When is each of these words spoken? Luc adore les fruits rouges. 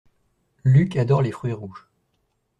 Luc 0.63 0.95
adore 0.97 1.21
les 1.21 1.31
fruits 1.31 1.53
rouges. 1.53 1.85